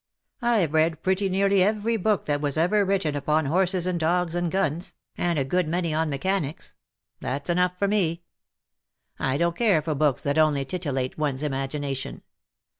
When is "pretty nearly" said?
1.03-1.61